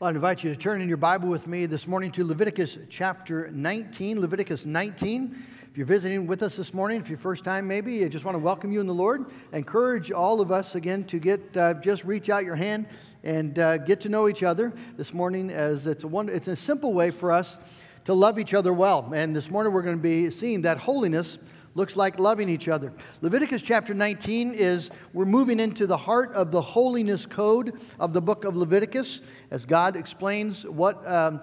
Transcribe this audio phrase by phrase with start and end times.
[0.00, 2.78] Well, I invite you to turn in your Bible with me this morning to Leviticus
[2.88, 4.18] chapter 19.
[4.18, 5.44] Leviticus 19.
[5.70, 8.34] If you're visiting with us this morning, if your first time maybe, I just want
[8.34, 9.26] to welcome you in the Lord.
[9.52, 12.86] Encourage all of us again to get uh, just reach out your hand
[13.24, 16.56] and uh, get to know each other this morning, as it's a one, it's a
[16.56, 17.58] simple way for us
[18.06, 19.12] to love each other well.
[19.14, 21.36] And this morning we're going to be seeing that holiness
[21.74, 22.92] looks like loving each other.
[23.20, 28.20] Leviticus chapter 19 is, we're moving into the heart of the holiness code of the
[28.20, 29.20] book of Leviticus
[29.50, 31.40] as God explains what um,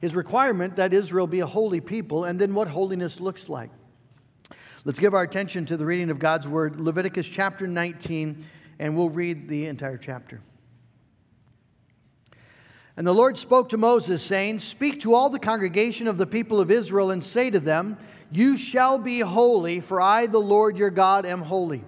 [0.00, 3.70] his requirement that Israel be a holy people and then what holiness looks like.
[4.84, 8.46] Let's give our attention to the reading of God's word, Leviticus chapter 19,
[8.78, 10.40] and we'll read the entire chapter.
[12.96, 16.60] And the Lord spoke to Moses, saying, Speak to all the congregation of the people
[16.60, 17.98] of Israel and say to them,
[18.30, 21.84] you shall be holy, for I, the Lord your God, am holy.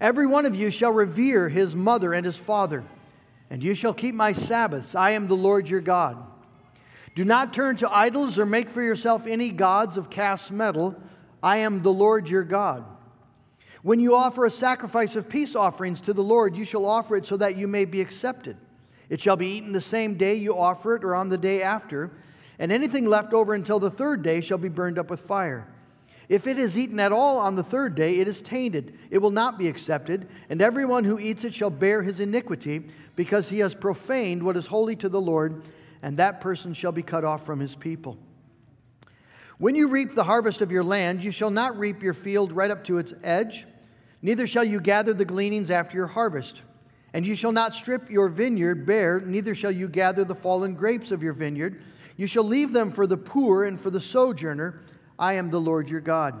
[0.00, 2.84] Every one of you shall revere his mother and his father,
[3.50, 4.94] and you shall keep my Sabbaths.
[4.94, 6.18] I am the Lord your God.
[7.14, 10.96] Do not turn to idols or make for yourself any gods of cast metal.
[11.42, 12.84] I am the Lord your God.
[13.82, 17.26] When you offer a sacrifice of peace offerings to the Lord, you shall offer it
[17.26, 18.56] so that you may be accepted.
[19.10, 22.10] It shall be eaten the same day you offer it or on the day after
[22.58, 25.66] and anything left over until the third day shall be burned up with fire.
[26.28, 28.98] If it is eaten at all on the third day, it is tainted.
[29.10, 32.84] It will not be accepted, and everyone who eats it shall bear his iniquity,
[33.16, 35.64] because he has profaned what is holy to the Lord,
[36.02, 38.16] and that person shall be cut off from his people.
[39.58, 42.70] When you reap the harvest of your land, you shall not reap your field right
[42.70, 43.66] up to its edge,
[44.22, 46.62] neither shall you gather the gleanings after your harvest.
[47.12, 51.12] And you shall not strip your vineyard bare, neither shall you gather the fallen grapes
[51.12, 51.80] of your vineyard
[52.16, 54.80] you shall leave them for the poor and for the sojourner.
[55.18, 56.34] I am the Lord your God.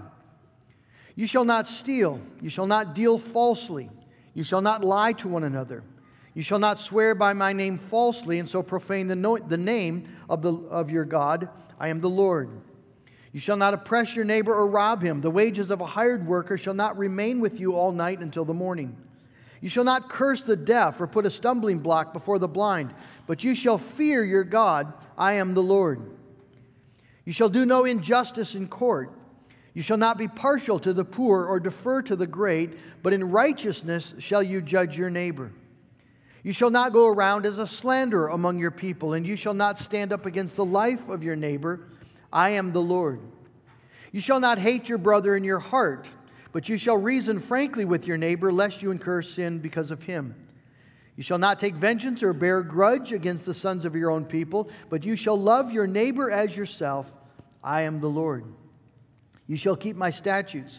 [1.16, 2.20] You shall not steal.
[2.40, 3.90] You shall not deal falsely.
[4.34, 5.82] You shall not lie to one another.
[6.34, 10.08] You shall not swear by my name falsely and so profane the, no- the name
[10.28, 11.48] of, the, of your God.
[11.78, 12.50] I am the Lord.
[13.32, 15.20] You shall not oppress your neighbor or rob him.
[15.20, 18.54] The wages of a hired worker shall not remain with you all night until the
[18.54, 18.96] morning.
[19.60, 22.94] You shall not curse the deaf or put a stumbling block before the blind,
[23.26, 24.92] but you shall fear your God.
[25.16, 26.00] I am the Lord.
[27.24, 29.12] You shall do no injustice in court.
[29.72, 33.30] You shall not be partial to the poor or defer to the great, but in
[33.30, 35.50] righteousness shall you judge your neighbor.
[36.42, 39.78] You shall not go around as a slanderer among your people, and you shall not
[39.78, 41.88] stand up against the life of your neighbor.
[42.32, 43.20] I am the Lord.
[44.12, 46.06] You shall not hate your brother in your heart.
[46.54, 50.36] But you shall reason frankly with your neighbor, lest you incur sin because of him.
[51.16, 54.68] You shall not take vengeance or bear grudge against the sons of your own people,
[54.90, 57.12] but you shall love your neighbor as yourself.
[57.62, 58.44] I am the Lord.
[59.46, 60.74] You shall keep my statutes.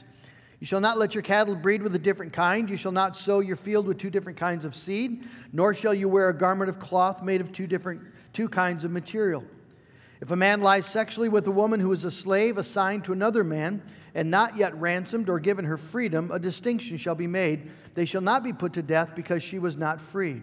[0.60, 2.70] You shall not let your cattle breed with a different kind.
[2.70, 5.24] You shall not sow your field with two different kinds of seed,
[5.54, 8.02] nor shall you wear a garment of cloth made of two different
[8.34, 9.44] two kinds of material.
[10.22, 13.44] If a man lies sexually with a woman who is a slave assigned to another
[13.44, 13.82] man,
[14.16, 17.70] and not yet ransomed or given her freedom, a distinction shall be made.
[17.94, 20.42] They shall not be put to death because she was not free.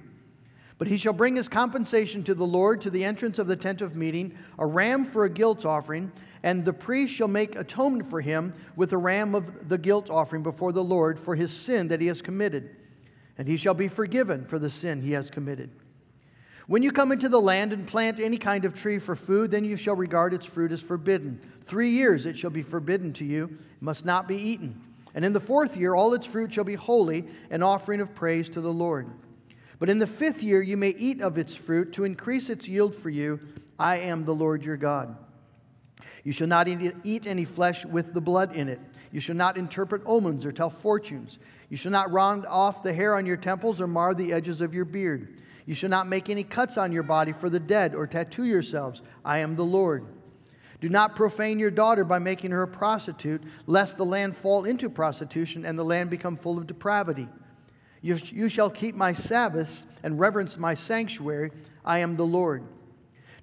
[0.78, 3.80] But he shall bring his compensation to the Lord to the entrance of the tent
[3.80, 6.12] of meeting, a ram for a guilt offering,
[6.42, 10.42] and the priest shall make atonement for him with a ram of the guilt offering
[10.42, 12.76] before the Lord for his sin that he has committed.
[13.38, 15.70] And he shall be forgiven for the sin he has committed.
[16.66, 19.64] When you come into the land and plant any kind of tree for food, then
[19.64, 21.40] you shall regard its fruit as forbidden.
[21.66, 24.80] Three years it shall be forbidden to you, it must not be eaten.
[25.14, 28.48] And in the fourth year, all its fruit shall be holy, an offering of praise
[28.50, 29.10] to the Lord.
[29.78, 32.94] But in the fifth year, you may eat of its fruit to increase its yield
[32.94, 33.40] for you.
[33.78, 35.16] I am the Lord your God.
[36.24, 38.80] You shall not eat any flesh with the blood in it.
[39.10, 41.38] You shall not interpret omens or tell fortunes.
[41.68, 44.72] You shall not round off the hair on your temples or mar the edges of
[44.72, 45.41] your beard.
[45.66, 49.02] You shall not make any cuts on your body for the dead or tattoo yourselves.
[49.24, 50.06] I am the Lord.
[50.80, 54.90] Do not profane your daughter by making her a prostitute, lest the land fall into
[54.90, 57.28] prostitution and the land become full of depravity.
[58.00, 61.52] You, you shall keep my Sabbaths and reverence my sanctuary.
[61.84, 62.64] I am the Lord.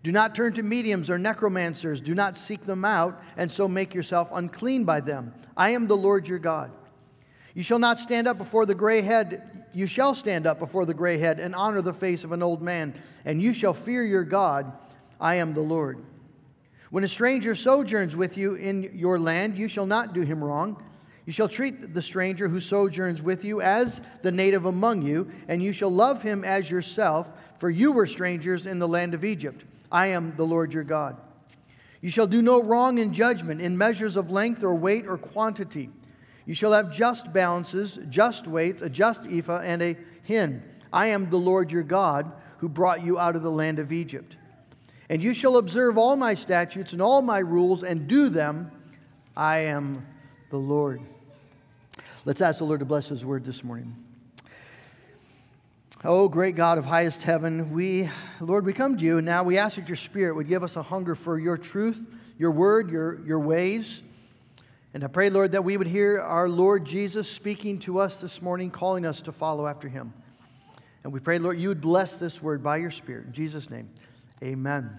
[0.03, 2.01] Do not turn to mediums or necromancers.
[2.01, 5.33] Do not seek them out, and so make yourself unclean by them.
[5.55, 6.71] I am the Lord your God.
[7.53, 9.58] You shall not stand up before the gray head.
[9.73, 12.61] You shall stand up before the gray head and honor the face of an old
[12.61, 12.93] man,
[13.25, 14.71] and you shall fear your God.
[15.19, 16.03] I am the Lord.
[16.89, 20.81] When a stranger sojourns with you in your land, you shall not do him wrong.
[21.25, 25.61] You shall treat the stranger who sojourns with you as the native among you, and
[25.61, 27.27] you shall love him as yourself,
[27.59, 29.63] for you were strangers in the land of Egypt.
[29.91, 31.17] I am the Lord your God.
[32.01, 35.89] You shall do no wrong in judgment, in measures of length or weight or quantity.
[36.49, 40.63] You shall have just balances, just weights, a just ephah, and a hin.
[40.91, 44.35] I am the Lord your God who brought you out of the land of Egypt.
[45.11, 48.71] And you shall observe all my statutes and all my rules and do them.
[49.37, 50.03] I am
[50.49, 51.01] the Lord.
[52.25, 53.95] Let's ask the Lord to bless his word this morning.
[56.03, 58.09] Oh, great God of highest heaven, we,
[58.41, 60.77] Lord, we come to you, and now we ask that your Spirit would give us
[60.77, 62.03] a hunger for your truth,
[62.39, 64.01] your word, your, your ways.
[64.93, 68.41] And I pray, Lord, that we would hear our Lord Jesus speaking to us this
[68.41, 70.11] morning, calling us to follow after him.
[71.03, 73.27] And we pray, Lord, you would bless this word by your Spirit.
[73.27, 73.87] In Jesus' name,
[74.43, 74.89] amen.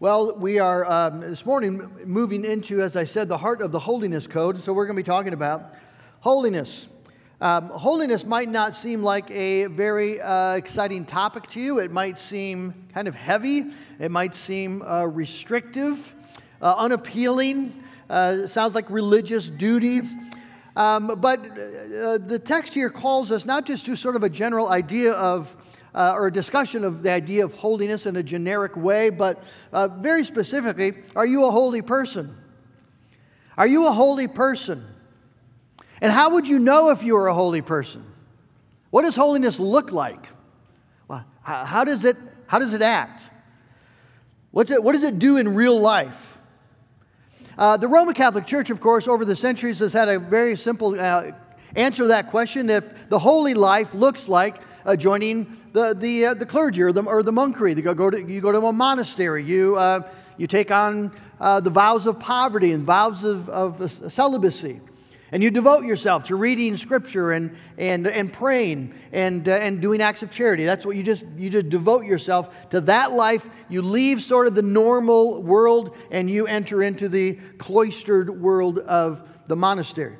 [0.00, 3.78] Well, we are um, this morning moving into, as I said, the heart of the
[3.78, 4.62] holiness code.
[4.62, 5.74] So we're going to be talking about
[6.20, 6.88] holiness.
[7.40, 11.78] Um, holiness might not seem like a very uh, exciting topic to you.
[11.78, 13.72] It might seem kind of heavy.
[13.98, 15.98] It might seem uh, restrictive,
[16.62, 17.82] uh, unappealing.
[18.08, 20.00] Uh, sounds like religious duty.
[20.76, 24.68] Um, but uh, the text here calls us not just to sort of a general
[24.68, 25.54] idea of
[25.94, 29.88] uh, or a discussion of the idea of holiness in a generic way, but uh,
[29.88, 32.34] very specifically, are you a holy person?
[33.58, 34.86] Are you a holy person?
[36.00, 38.04] And how would you know if you are a holy person?
[38.90, 40.26] What does holiness look like?
[41.08, 42.16] Well, how, does it,
[42.46, 43.22] how does it act?
[44.50, 46.16] What's it, what does it do in real life?
[47.58, 50.98] Uh, the Roman Catholic Church, of course, over the centuries has had a very simple
[50.98, 51.30] uh,
[51.76, 52.70] answer to that question.
[52.70, 57.02] If the holy life looks like uh, joining the, the, uh, the clergy or the,
[57.02, 60.00] or the monkery, you go, to, you go to a monastery, you, uh,
[60.38, 64.80] you take on uh, the vows of poverty and vows of, of celibacy.
[65.32, 70.02] And you devote yourself to reading scripture and, and, and praying and, uh, and doing
[70.02, 70.66] acts of charity.
[70.66, 73.42] That's what you just, you just devote yourself to that life.
[73.70, 79.22] You leave sort of the normal world and you enter into the cloistered world of
[79.46, 80.18] the monastery.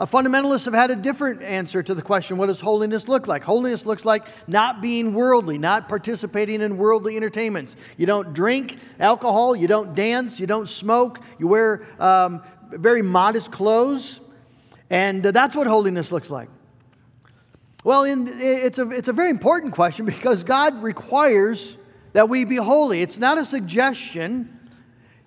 [0.00, 3.44] A fundamentalists have had a different answer to the question what does holiness look like?
[3.44, 7.76] Holiness looks like not being worldly, not participating in worldly entertainments.
[7.98, 12.42] You don't drink alcohol, you don't dance, you don't smoke, you wear um,
[12.72, 14.20] very modest clothes.
[14.90, 16.48] And uh, that's what holiness looks like.
[17.84, 21.76] Well, in, it's, a, it's a very important question because God requires
[22.12, 23.00] that we be holy.
[23.02, 24.58] It's not a suggestion.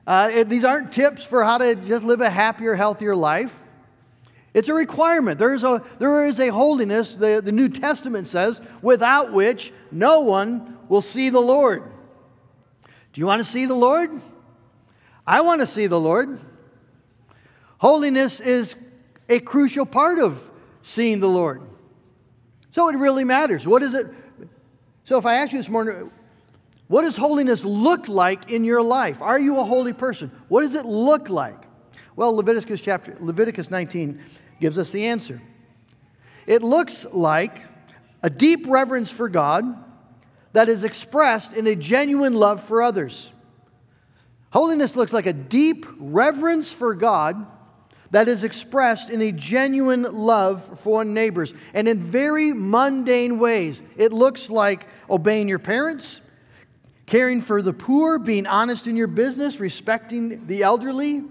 [0.06, 3.54] Uh, it, these aren't tips for how to just live a happier, healthier life.
[4.54, 5.40] It's a requirement.
[5.40, 10.20] There is a, there is a holiness, the, the New Testament says, without which no
[10.22, 11.84] one will see the Lord.
[13.14, 14.12] Do you want to see the Lord?
[15.26, 16.40] I want to see the Lord.
[17.84, 18.76] Holiness is
[19.28, 20.40] a crucial part of
[20.84, 21.62] seeing the Lord.
[22.72, 23.68] So it really matters.
[23.68, 24.08] What is it?
[25.04, 26.10] So if I ask you this morning,
[26.88, 29.18] what does holiness look like in your life?
[29.20, 30.32] Are you a holy person?
[30.48, 31.62] What does it look like?
[32.16, 34.18] Well, Leviticus chapter Leviticus 19
[34.62, 35.42] gives us the answer.
[36.48, 37.64] It looks like
[38.22, 39.66] a deep reverence for God
[40.54, 43.30] that is expressed in a genuine love for others.
[44.52, 47.46] Holiness looks like a deep reverence for God
[48.14, 53.82] that is expressed in a genuine love for neighbors and in very mundane ways.
[53.98, 56.22] It looks like obeying your parents,
[57.08, 61.24] caring for the poor, being honest in your business, respecting the elderly.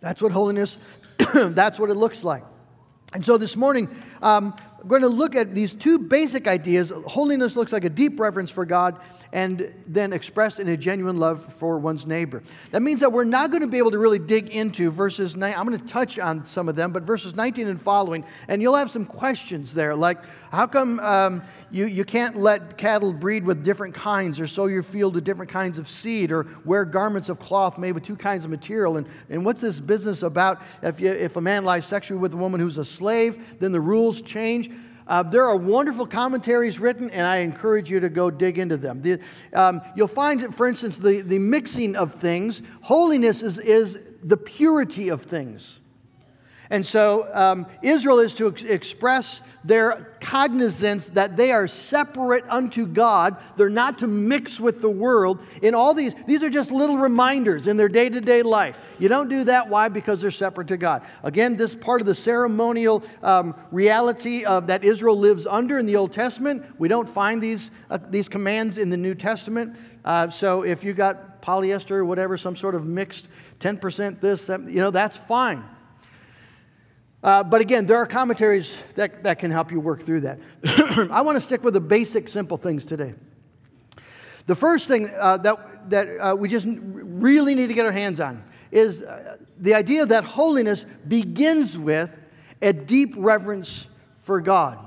[0.00, 0.78] That's what holiness,
[1.34, 2.44] that's what it looks like.
[3.12, 6.90] And so this morning, um, we're going to look at these two basic ideas.
[7.04, 8.98] Holiness looks like a deep reverence for God,
[9.32, 12.42] and then expressed in a genuine love for one's neighbor.
[12.70, 15.54] That means that we're not going to be able to really dig into verses 9.
[15.54, 18.76] I'm going to touch on some of them, but verses 19 and following, and you'll
[18.76, 20.18] have some questions there, like
[20.50, 24.82] how come um, you, you can't let cattle breed with different kinds, or sow your
[24.82, 28.44] field with different kinds of seed, or wear garments of cloth made with two kinds
[28.44, 28.96] of material?
[28.96, 32.36] And, and what's this business about if, you, if a man lies sexually with a
[32.36, 34.70] woman who's a slave, then the rules change?
[35.08, 39.00] Uh, there are wonderful commentaries written, and I encourage you to go dig into them.
[39.00, 39.18] The,
[39.54, 42.60] um, you'll find, for instance, the, the mixing of things.
[42.82, 45.80] Holiness is, is the purity of things.
[46.70, 52.86] And so um, Israel is to ex- express their cognizance that they are separate unto
[52.86, 53.36] God.
[53.56, 55.40] They're not to mix with the world.
[55.62, 58.76] In all these, these are just little reminders in their day to day life.
[58.98, 59.68] You don't do that.
[59.68, 59.88] Why?
[59.88, 61.02] Because they're separate to God.
[61.22, 65.96] Again, this part of the ceremonial um, reality of, that Israel lives under in the
[65.96, 66.64] Old Testament.
[66.78, 69.76] We don't find these, uh, these commands in the New Testament.
[70.04, 73.28] Uh, so if you got polyester or whatever, some sort of mixed
[73.60, 75.64] 10% this, that, you know, that's fine.
[77.22, 80.38] Uh, but again, there are commentaries that, that can help you work through that.
[81.10, 83.14] I want to stick with the basic, simple things today.
[84.46, 88.20] The first thing uh, that, that uh, we just really need to get our hands
[88.20, 92.10] on is uh, the idea that holiness begins with
[92.62, 93.86] a deep reverence
[94.22, 94.78] for God.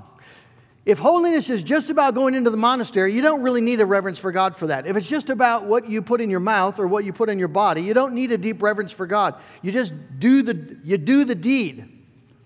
[0.83, 4.17] If holiness is just about going into the monastery, you don't really need a reverence
[4.17, 4.87] for God for that.
[4.87, 7.37] If it's just about what you put in your mouth or what you put in
[7.37, 9.35] your body, you don't need a deep reverence for God.
[9.61, 12.00] You just do the, you do the deed,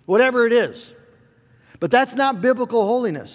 [0.05, 0.85] whatever it is.
[1.79, 3.31] But that's not biblical holiness.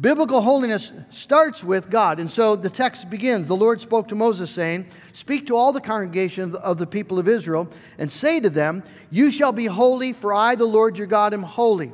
[0.00, 2.20] Biblical holiness starts with God.
[2.20, 5.80] And so the text begins The Lord spoke to Moses, saying, Speak to all the
[5.80, 10.32] congregation of the people of Israel, and say to them, You shall be holy, for
[10.32, 11.92] I, the Lord your God, am holy.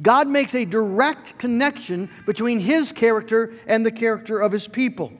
[0.00, 5.12] God makes a direct connection between his character and the character of his people.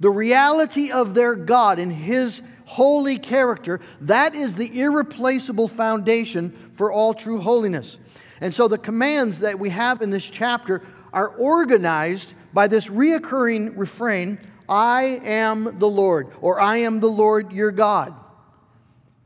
[0.00, 6.90] The reality of their God and his holy character, that is the irreplaceable foundation for
[6.90, 7.98] all true holiness.
[8.40, 10.80] And so the commands that we have in this chapter
[11.12, 17.52] are organized by this reoccurring refrain I am the Lord, or I am the Lord
[17.52, 18.14] your God.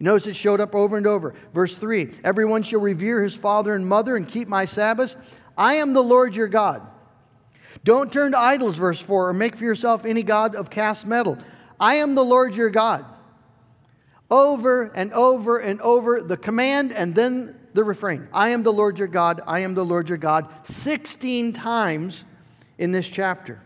[0.00, 1.36] Notice it showed up over and over.
[1.54, 5.14] Verse 3 Everyone shall revere his father and mother and keep my Sabbaths.
[5.56, 6.82] I am the Lord your God.
[7.84, 11.38] Don't turn to idols, verse 4, or make for yourself any god of cast metal.
[11.78, 13.04] I am the Lord your God.
[14.34, 18.98] Over and over and over, the command and then the refrain I am the Lord
[18.98, 22.24] your God, I am the Lord your God, 16 times
[22.78, 23.62] in this chapter.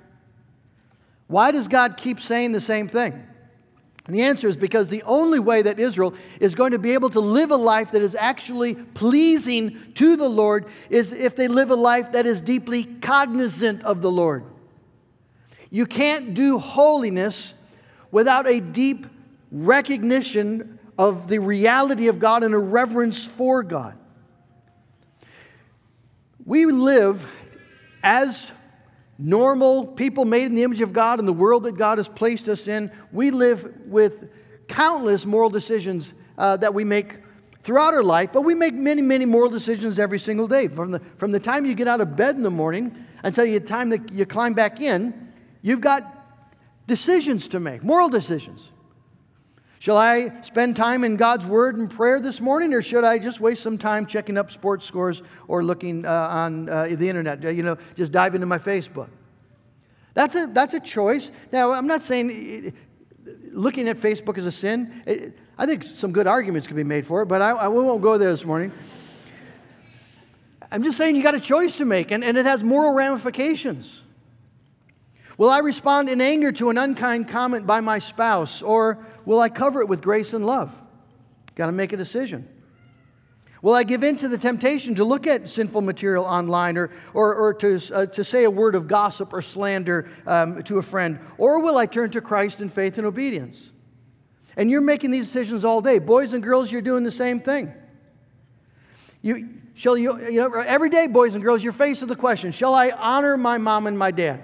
[1.26, 3.14] Why does God keep saying the same thing?
[4.06, 7.08] And the answer is because the only way that Israel is going to be able
[7.10, 11.70] to live a life that is actually pleasing to the Lord is if they live
[11.70, 14.44] a life that is deeply cognizant of the Lord.
[15.70, 17.54] You can't do holiness
[18.10, 19.06] without a deep
[19.50, 23.96] recognition of the reality of God and a reverence for God.
[26.44, 27.24] We live
[28.02, 28.46] as
[29.18, 32.48] normal people made in the image of God in the world that God has placed
[32.48, 34.30] us in, we live with
[34.68, 37.16] countless moral decisions uh, that we make
[37.64, 40.68] throughout our life, but we make many, many moral decisions every single day.
[40.68, 43.60] From the, from the time you get out of bed in the morning until the
[43.60, 45.28] time that you climb back in,
[45.62, 46.14] you've got
[46.86, 48.70] decisions to make, moral decisions.
[49.80, 53.38] Shall I spend time in God's Word and prayer this morning, or should I just
[53.38, 57.42] waste some time checking up sports scores or looking uh, on uh, the internet?
[57.42, 59.08] You know, just dive into my Facebook.
[60.14, 61.30] That's a, that's a choice.
[61.52, 62.74] Now, I'm not saying
[63.24, 65.32] uh, looking at Facebook is a sin.
[65.56, 68.18] I think some good arguments can be made for it, but I, I won't go
[68.18, 68.72] there this morning.
[70.72, 74.02] I'm just saying you got a choice to make, and, and it has moral ramifications.
[75.38, 79.50] Will I respond in anger to an unkind comment by my spouse, or Will I
[79.50, 80.74] cover it with grace and love?
[81.54, 82.48] Got to make a decision.
[83.60, 87.34] Will I give in to the temptation to look at sinful material online or, or,
[87.34, 91.20] or to, uh, to say a word of gossip or slander um, to a friend?
[91.36, 93.58] Or will I turn to Christ in faith and obedience?
[94.56, 95.98] And you're making these decisions all day.
[95.98, 97.70] Boys and girls, you're doing the same thing.
[99.20, 102.50] You, shall you, you know, every day, boys and girls, you're faced with the question
[102.50, 104.42] Shall I honor my mom and my dad?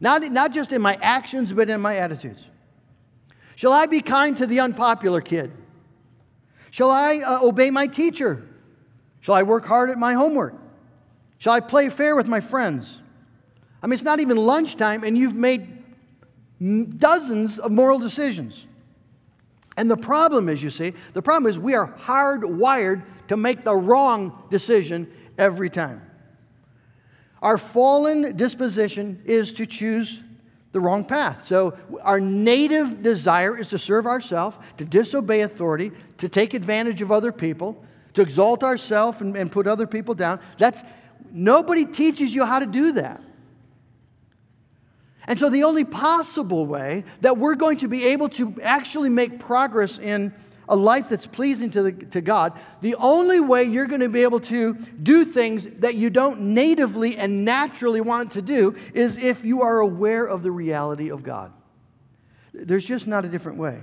[0.00, 2.42] Not, not just in my actions, but in my attitudes.
[3.56, 5.52] Shall I be kind to the unpopular kid?
[6.70, 8.44] Shall I uh, obey my teacher?
[9.20, 10.54] Shall I work hard at my homework?
[11.38, 13.00] Shall I play fair with my friends?
[13.82, 15.68] I mean, it's not even lunchtime, and you've made
[16.98, 18.66] dozens of moral decisions.
[19.76, 23.74] And the problem is, you see, the problem is we are hardwired to make the
[23.74, 26.02] wrong decision every time.
[27.42, 30.20] Our fallen disposition is to choose
[30.74, 31.46] the wrong path.
[31.46, 37.12] So, our native desire is to serve ourselves, to disobey authority, to take advantage of
[37.12, 37.82] other people,
[38.14, 40.40] to exalt ourselves and, and put other people down.
[40.58, 40.82] That's
[41.30, 43.22] nobody teaches you how to do that.
[45.28, 49.38] And so, the only possible way that we're going to be able to actually make
[49.38, 50.34] progress in
[50.68, 54.22] a life that's pleasing to, the, to God, the only way you're going to be
[54.22, 59.44] able to do things that you don't natively and naturally want to do is if
[59.44, 61.52] you are aware of the reality of God.
[62.52, 63.80] There's just not a different way.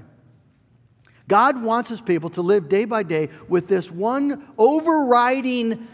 [1.27, 5.87] God wants his people to live day by day with this one overriding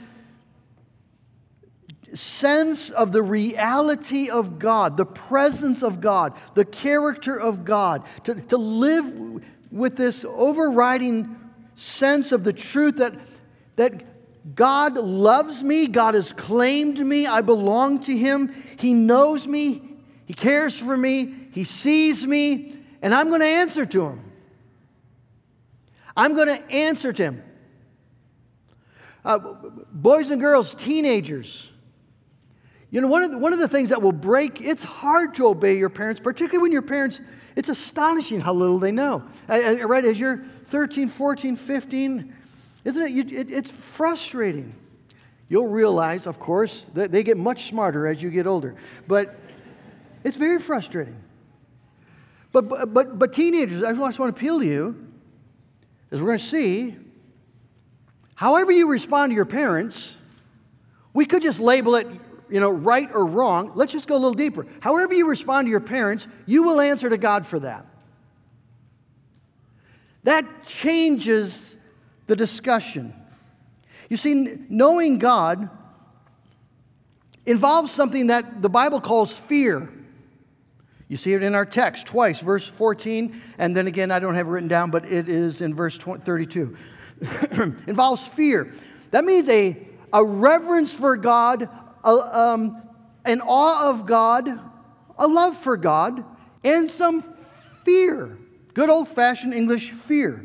[2.14, 8.36] sense of the reality of God, the presence of God, the character of God, to,
[8.36, 11.36] to live with this overriding
[11.76, 13.14] sense of the truth that,
[13.76, 14.04] that
[14.56, 20.34] God loves me, God has claimed me, I belong to Him, He knows me, He
[20.34, 24.24] cares for me, He sees me, and I'm going to answer to Him.
[26.16, 27.44] I'm going to answer to Him.
[29.24, 29.40] Uh,
[29.92, 31.70] boys and girls, teenagers,
[32.90, 35.48] you know, one of, the, one of the things that will break, it's hard to
[35.48, 37.20] obey your parents, particularly when your parents
[37.58, 39.24] it's astonishing how little they know.
[39.50, 42.36] Uh, uh, right as you're 13, 14, 15,
[42.86, 43.34] isn't it?
[43.34, 44.76] it it's frustrating.
[45.50, 48.76] You'll realize, of course, that they get much smarter as you get older.
[49.08, 49.40] But
[50.24, 51.16] it's very frustrating.
[52.52, 55.08] But, but, but teenagers, I just want to appeal to you,
[56.12, 56.96] as we're going to see,
[58.36, 60.12] however you respond to your parents,
[61.12, 62.08] we could just label it,
[62.50, 63.72] you know, right or wrong.
[63.76, 64.66] Let's just go a little deeper.
[64.80, 67.86] However you respond to your parents, you will answer to God for that.
[70.24, 71.58] That changes
[72.28, 73.14] the discussion.
[74.10, 75.70] You see, knowing God
[77.46, 79.90] involves something that the Bible calls fear.
[81.08, 84.48] You see it in our text twice, verse 14, and then again, I don't have
[84.48, 86.76] it written down, but it is in verse 32.
[87.88, 88.74] involves fear.
[89.12, 91.70] That means a, a reverence for God,
[92.04, 92.82] a, um,
[93.26, 94.48] an awe of God,
[95.18, 96.24] a love for God,
[96.64, 97.24] and some
[97.84, 98.38] fear.
[98.74, 100.44] Good old fashioned English fear.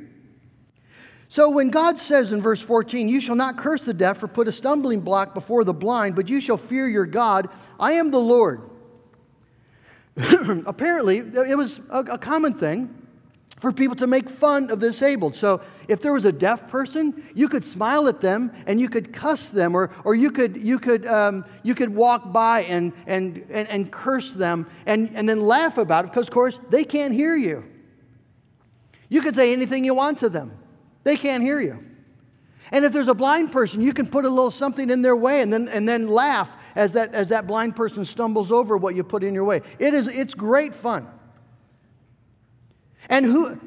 [1.28, 4.49] So when God says in verse 14, You shall not curse the deaf or put
[4.49, 7.49] a stumbling block before the blind, but you shall fear your God,
[7.80, 8.68] I am the Lord.
[10.16, 13.01] apparently, it was a, a common thing
[13.61, 15.35] for people to make fun of the disabled.
[15.35, 19.12] So if there was a deaf person, you could smile at them and you could
[19.12, 23.44] cuss them, or, or you, could, you, could, um, you could walk by and, and,
[23.50, 27.14] and, and curse them and, and then laugh about it because, of course, they can't
[27.14, 27.64] hear you.
[29.09, 30.52] You could say anything you want to them,
[31.04, 31.85] they can't hear you.
[32.71, 35.42] And if there's a blind person, you can put a little something in their way
[35.42, 39.04] and then, and then laugh as that, as that blind person stumbles over what you
[39.04, 39.61] put in your way.
[39.78, 41.06] It is, it's great fun.
[43.09, 43.59] And who,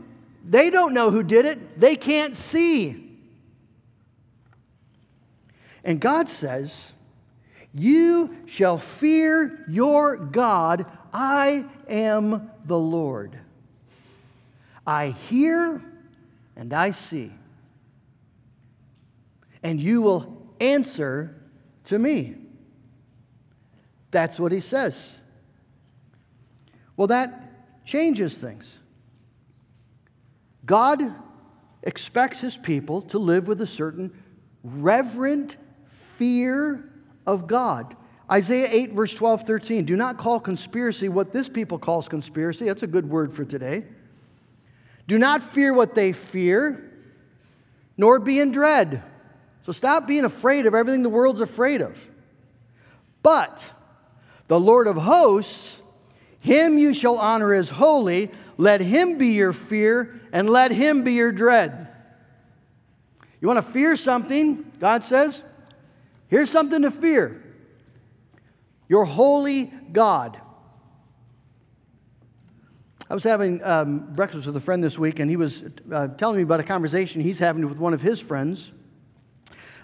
[0.48, 3.06] they don't know who did it, they can't see.
[5.84, 6.72] And God says,
[7.74, 10.86] You shall fear your God.
[11.14, 13.38] I am the Lord.
[14.86, 15.82] I hear
[16.56, 17.32] and I see.
[19.64, 21.36] And you will answer
[21.86, 22.36] to me.
[24.12, 24.96] That's what he says.
[26.98, 27.52] Well, that
[27.86, 28.66] changes things.
[30.66, 31.02] God
[31.84, 34.12] expects his people to live with a certain
[34.64, 35.56] reverent
[36.18, 36.90] fear
[37.28, 37.96] of God.
[38.32, 39.86] Isaiah 8, verse 12, 13.
[39.86, 42.66] Do not call conspiracy what this people calls conspiracy.
[42.66, 43.84] That's a good word for today.
[45.08, 46.92] Do not fear what they fear,
[47.98, 49.04] nor be in dread.
[49.66, 51.96] So stop being afraid of everything the world's afraid of.
[53.22, 53.64] But
[54.48, 55.78] the Lord of hosts,
[56.40, 58.32] him you shall honor as holy.
[58.58, 61.90] Let him be your fear, and let him be your dread.
[63.42, 65.42] You want to fear something, God says?
[66.28, 67.42] Here's something to fear
[68.88, 70.40] your holy God.
[73.10, 76.38] I was having um, breakfast with a friend this week, and he was uh, telling
[76.38, 78.72] me about a conversation he's having with one of his friends,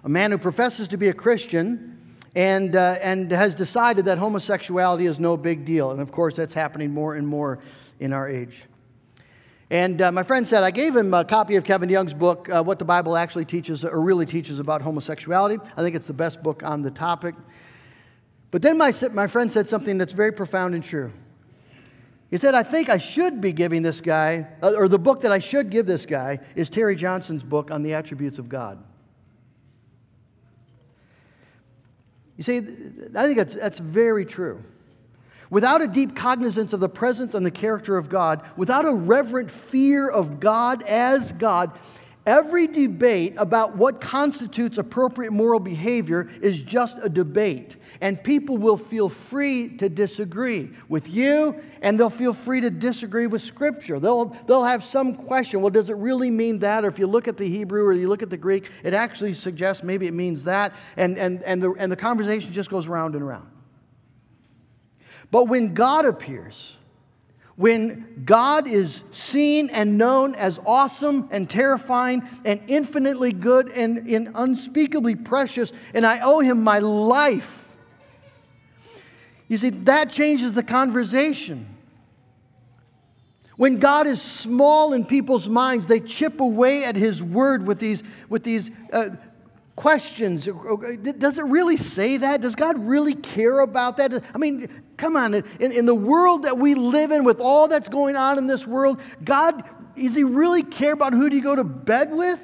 [0.03, 5.05] a man who professes to be a Christian, and, uh, and has decided that homosexuality
[5.05, 5.91] is no big deal.
[5.91, 7.59] And of course, that's happening more and more
[8.01, 8.63] in our age.
[9.69, 12.61] And uh, my friend said, I gave him a copy of Kevin DeYoung's book, uh,
[12.61, 15.63] What the Bible Actually Teaches, or really teaches about homosexuality.
[15.77, 17.35] I think it's the best book on the topic.
[18.49, 21.13] But then my, my friend said something that's very profound and true.
[22.31, 25.31] He said, I think I should be giving this guy, uh, or the book that
[25.31, 28.83] I should give this guy is Terry Johnson's book on the attributes of God.
[32.37, 32.57] You see,
[33.15, 34.61] I think that's, that's very true.
[35.51, 39.51] Without a deep cognizance of the presence and the character of God, without a reverent
[39.51, 41.77] fear of God as God,
[42.25, 48.77] every debate about what constitutes appropriate moral behavior is just a debate and people will
[48.77, 53.99] feel free to disagree with you, and they'll feel free to disagree with Scripture.
[53.99, 56.83] They'll, they'll have some question well, does it really mean that?
[56.83, 59.35] Or if you look at the Hebrew or you look at the Greek, it actually
[59.35, 63.15] suggests maybe it means that, and, and, and, the, and the conversation just goes round
[63.15, 63.47] and round.
[65.31, 66.75] But when God appears,
[67.55, 74.31] when God is seen and known as awesome and terrifying and infinitely good and, and
[74.35, 77.49] unspeakably precious, and I owe him my life,
[79.47, 81.67] you see, that changes the conversation.
[83.57, 88.01] When God is small in people's minds, they chip away at His word with these,
[88.29, 89.09] with these uh,
[89.75, 90.47] questions.
[91.17, 92.41] Does it really say that?
[92.41, 94.23] Does God really care about that?
[94.33, 95.33] I mean, come on.
[95.33, 98.67] In, in the world that we live in, with all that's going on in this
[98.67, 99.63] world, God,
[99.95, 102.39] does He really care about who do you go to bed with?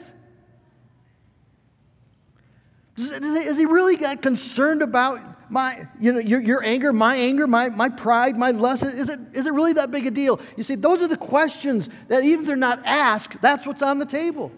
[2.98, 7.90] Is He really concerned about my, you know, your, your anger, my anger, my, my
[7.90, 10.40] pride, my lust, is it, is it really that big a deal?
[10.58, 14.00] You see, those are the questions that even if they're not asked, that's what's on
[14.00, 14.52] the table.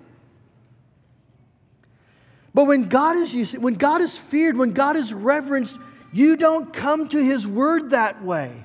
[2.54, 5.76] But when God is when God is feared, when God is reverenced,
[6.12, 8.64] you don't come to his word that way.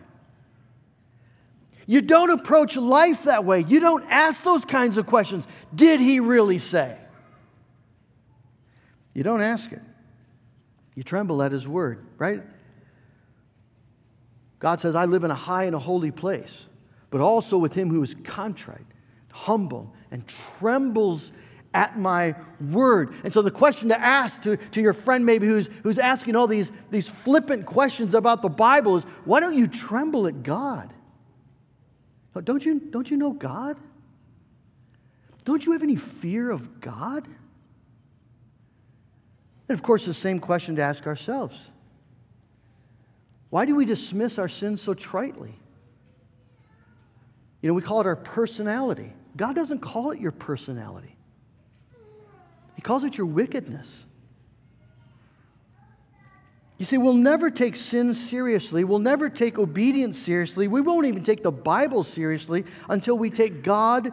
[1.86, 3.64] You don't approach life that way.
[3.68, 5.46] You don't ask those kinds of questions.
[5.74, 6.96] Did he really say?
[9.12, 9.82] You don't ask it.
[10.94, 12.42] You tremble at his word, right?
[14.58, 16.50] God says, I live in a high and a holy place,
[17.10, 18.86] but also with him who is contrite,
[19.30, 20.24] humble, and
[20.58, 21.32] trembles
[21.74, 22.34] at my
[22.70, 23.12] word.
[23.24, 26.46] And so the question to ask to, to your friend maybe who's, who's asking all
[26.46, 30.92] these, these flippant questions about the Bible is why don't you tremble at God?
[32.42, 33.76] Don't you, don't you know God?
[35.44, 37.28] Don't you have any fear of God?
[39.68, 41.56] And of course, the same question to ask ourselves
[43.50, 45.52] why do we dismiss our sins so tritely?
[47.62, 49.12] You know, we call it our personality.
[49.36, 51.13] God doesn't call it your personality,
[52.74, 53.86] He calls it your wickedness.
[56.78, 58.84] You see, we'll never take sin seriously.
[58.84, 60.66] We'll never take obedience seriously.
[60.66, 64.10] We won't even take the Bible seriously until we take God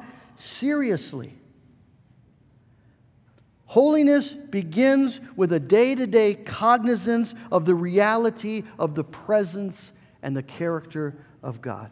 [0.60, 1.34] seriously.
[3.66, 10.36] Holiness begins with a day to day cognizance of the reality of the presence and
[10.36, 11.90] the character of God.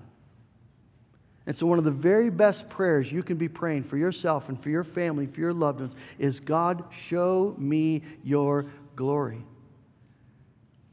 [1.50, 4.62] And so, one of the very best prayers you can be praying for yourself and
[4.62, 9.44] for your family, for your loved ones, is God, show me your glory.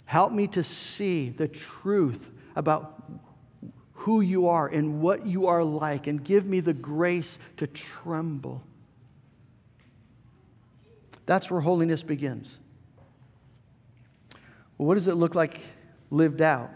[0.06, 2.20] Help me to see the truth
[2.56, 3.02] about
[3.92, 8.62] who you are and what you are like, and give me the grace to tremble.
[11.26, 12.48] That's where holiness begins.
[14.78, 15.60] Well, what does it look like
[16.10, 16.70] lived out?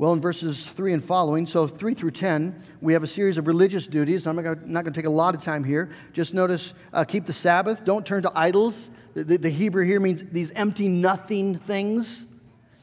[0.00, 3.46] Well, in verses 3 and following, so 3 through 10, we have a series of
[3.46, 4.26] religious duties.
[4.26, 5.90] I'm not going to take a lot of time here.
[6.14, 8.88] Just notice uh, keep the Sabbath, don't turn to idols.
[9.12, 12.22] The, the, the, Hebrew here means these empty, nothing things.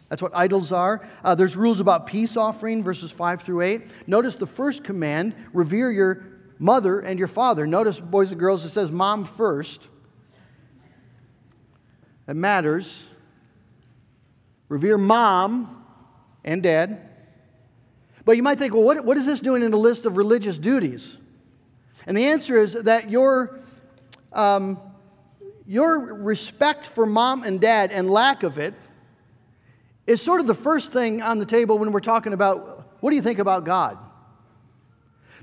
[0.09, 1.09] That's what idols are.
[1.23, 3.81] Uh, there's rules about peace offering, verses 5 through 8.
[4.05, 6.23] Notice the first command revere your
[6.59, 7.65] mother and your father.
[7.65, 9.79] Notice, boys and girls, it says mom first.
[12.27, 12.93] That matters.
[14.69, 15.83] Revere mom
[16.45, 17.06] and dad.
[18.27, 20.57] But you might think, well, what, what is this doing in a list of religious
[20.57, 21.15] duties?
[22.05, 23.61] And the answer is that your,
[24.33, 24.81] um,
[25.65, 28.73] your respect for mom and dad and lack of it
[30.07, 33.15] is sort of the first thing on the table when we're talking about what do
[33.15, 33.97] you think about God?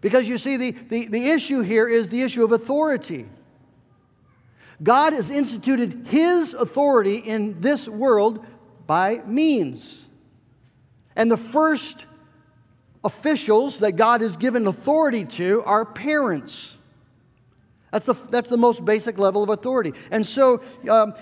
[0.02, 3.24] Because you see, the, the, the issue here is the issue of authority.
[4.82, 8.44] God has instituted His authority in this world
[8.86, 10.02] by means.
[11.16, 12.04] And the first
[13.04, 16.72] officials that God has given authority to are parents.
[17.92, 19.92] That's the, that's the most basic level of authority.
[20.10, 21.14] And so, um,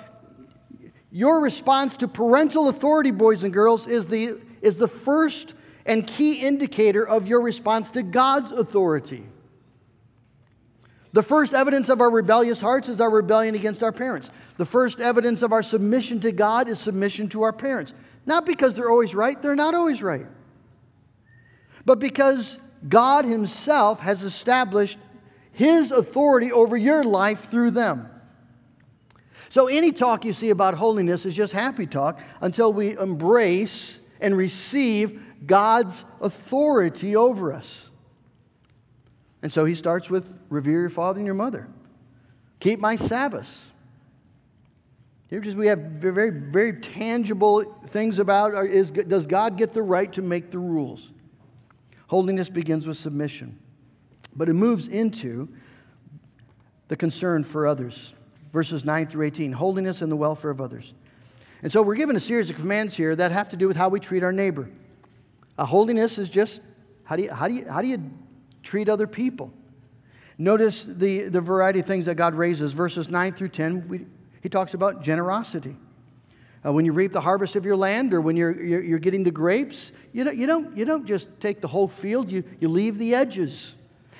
[1.10, 5.52] your response to parental authority, boys and girls, is the, is the first
[5.84, 9.26] and key indicator of your response to God's authority.
[11.12, 14.30] The first evidence of our rebellious hearts is our rebellion against our parents.
[14.56, 17.92] The first evidence of our submission to God is submission to our parents.
[18.24, 20.26] Not because they're always right, they're not always right
[21.84, 24.98] but because God Himself has established
[25.52, 28.08] His authority over your life through them.
[29.48, 34.36] So, any talk you see about holiness is just happy talk until we embrace and
[34.36, 37.68] receive God's authority over us.
[39.42, 41.68] And so he starts with revere your father and your mother,
[42.60, 43.50] keep my Sabbaths.
[45.28, 49.82] Here, just we have very, very tangible things about uh, is does God get the
[49.82, 51.10] right to make the rules?
[52.12, 53.58] Holiness begins with submission,
[54.36, 55.48] but it moves into
[56.88, 58.12] the concern for others.
[58.52, 60.92] Verses 9 through 18 holiness and the welfare of others.
[61.62, 63.88] And so we're given a series of commands here that have to do with how
[63.88, 64.68] we treat our neighbor.
[65.58, 66.60] Holiness is just
[67.04, 68.10] how do you, how do you, how do you
[68.62, 69.50] treat other people?
[70.36, 72.74] Notice the, the variety of things that God raises.
[72.74, 74.04] Verses 9 through 10, we,
[74.42, 75.76] he talks about generosity.
[76.64, 79.24] Uh, when you reap the harvest of your land or when you're, you're, you're, getting
[79.24, 82.68] the grapes, you don't, you, don't, you don't just take the whole field, you, you
[82.68, 83.74] leave the edges.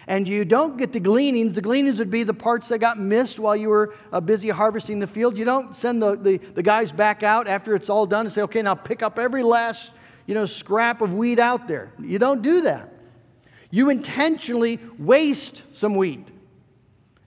[0.09, 1.55] And you don't get the gleanings.
[1.55, 4.99] The gleanings would be the parts that got missed while you were uh, busy harvesting
[4.99, 5.39] the field.
[5.39, 8.43] You don't send the, the, the guys back out after it's all done and say,
[8.43, 9.93] okay, now pick up every last
[10.27, 11.93] you know, scrap of wheat out there.
[12.01, 12.93] You don't do that.
[13.71, 16.27] You intentionally waste some wheat.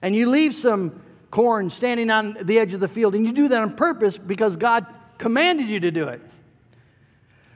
[0.02, 1.00] And you leave some
[1.30, 3.14] corn standing on the edge of the field.
[3.14, 4.86] And you do that on purpose because God
[5.18, 6.20] commanded you to do it.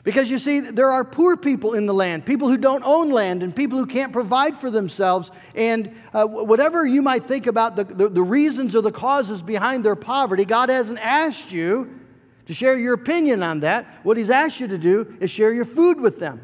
[0.03, 3.42] Because you see, there are poor people in the land, people who don't own land,
[3.42, 5.31] and people who can't provide for themselves.
[5.55, 9.85] And uh, whatever you might think about the, the, the reasons or the causes behind
[9.85, 12.01] their poverty, God hasn't asked you
[12.46, 13.87] to share your opinion on that.
[14.03, 16.40] What He's asked you to do is share your food with them.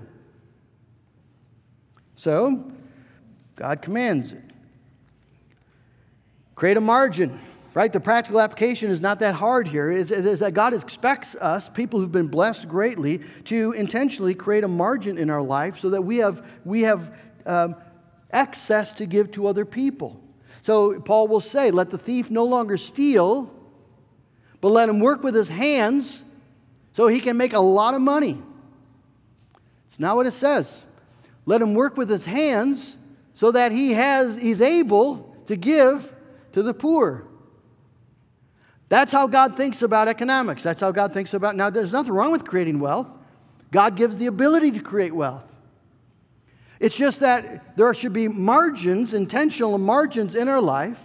[2.16, 2.70] So,
[3.56, 4.42] God commands it.
[6.54, 7.40] Create a margin
[7.76, 7.92] right?
[7.92, 9.90] The practical application is not that hard here.
[9.90, 10.08] Is,
[10.40, 15.28] that God expects us, people who've been blessed greatly, to intentionally create a margin in
[15.28, 17.12] our life so that we have, we have
[17.44, 17.76] um,
[18.32, 20.18] access to give to other people.
[20.62, 23.52] So Paul will say, Let the thief no longer steal,
[24.62, 26.22] but let him work with his hands
[26.94, 28.42] so he can make a lot of money.
[29.90, 30.66] It's not what it says.
[31.44, 32.96] Let him work with his hands
[33.34, 36.10] so that he has, he's able to give
[36.54, 37.26] to the poor.
[38.88, 40.62] That's how God thinks about economics.
[40.62, 41.56] That's how God thinks about.
[41.56, 43.08] Now, there's nothing wrong with creating wealth.
[43.72, 45.42] God gives the ability to create wealth.
[46.78, 50.98] It's just that there should be margins, intentional margins in our life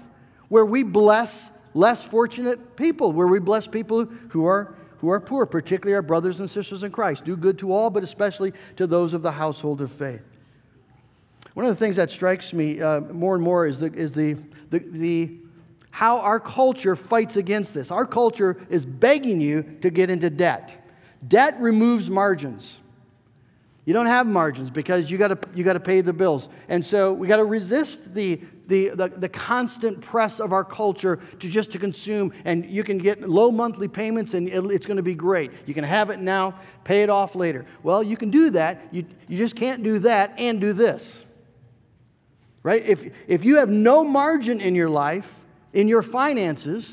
[0.50, 1.34] where we bless
[1.74, 6.40] less fortunate people, where we bless people who are, who are poor, particularly our brothers
[6.40, 7.24] and sisters in Christ.
[7.24, 10.22] Do good to all, but especially to those of the household of faith.
[11.54, 14.38] One of the things that strikes me uh, more and more is the, is the,
[14.70, 15.38] the, the
[15.92, 17.92] how our culture fights against this.
[17.92, 20.74] Our culture is begging you to get into debt.
[21.28, 22.78] Debt removes margins.
[23.86, 26.48] You don't have margins because you got you to pay the bills.
[26.70, 31.20] And so we got to resist the, the, the, the, constant press of our culture
[31.40, 32.32] to just to consume.
[32.46, 35.52] And you can get low monthly payments and it's going to be great.
[35.66, 37.66] You can have it now, pay it off later.
[37.82, 38.82] Well, you can do that.
[38.92, 41.04] You, you just can't do that and do this.
[42.62, 42.86] Right?
[42.86, 45.26] If, if you have no margin in your life,
[45.74, 46.90] in your finances.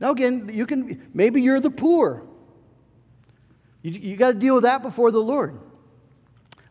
[0.00, 2.22] Now, again, you can, maybe you're the poor.
[3.82, 5.58] You, you got to deal with that before the Lord.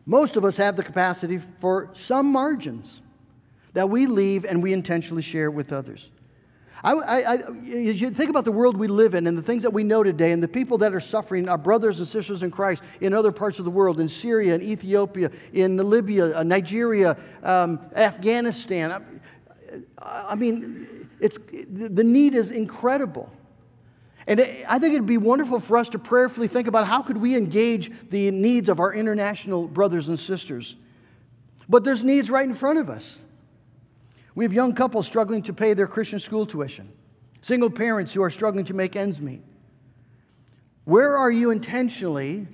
[0.04, 3.00] Most of us have the capacity for some margins
[3.72, 6.08] that we leave and we intentionally share with others.
[6.84, 9.72] I, I, I, you think about the world we live in and the things that
[9.72, 12.82] we know today and the people that are suffering, our brothers and sisters in Christ
[13.00, 17.78] in other parts of the world, in Syria, in Ethiopia, in Libya, uh, Nigeria, um,
[17.94, 19.22] Afghanistan.
[19.98, 23.30] I, I mean, it's, the need is incredible.
[24.26, 27.36] And I think it'd be wonderful for us to prayerfully think about how could we
[27.36, 30.74] engage the needs of our international brothers and sisters.
[31.68, 33.04] But there's needs right in front of us.
[34.34, 36.90] We have young couples struggling to pay their Christian school tuition,
[37.42, 39.42] single parents who are struggling to make ends meet.
[40.86, 42.48] Where are you intentionally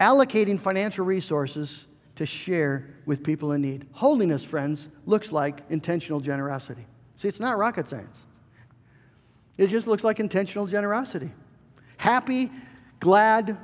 [0.00, 1.84] allocating financial resources
[2.16, 3.86] to share with people in need?
[3.92, 6.84] Holiness, friends, looks like intentional generosity.
[7.18, 8.18] See, it's not rocket science.
[9.58, 11.30] It just looks like intentional generosity.
[11.96, 12.50] Happy,
[13.00, 13.56] glad,